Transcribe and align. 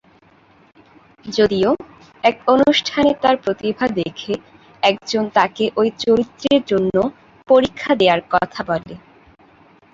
যদিও 1.29 1.69
এক 2.23 2.35
অনুষ্ঠানে 2.47 3.11
তার 3.21 3.35
প্রতিভা 3.43 3.85
দেখে 3.99 4.33
একজন 4.83 5.23
তাকে 5.29 5.63
ওই 5.75 5.87
চরিত্রের 5.99 6.61
জন্য 6.67 6.95
পরীক্ষা 7.47 7.91
দেয়ার 7.95 8.21
কথা 8.33 8.61
বলে। 8.63 8.93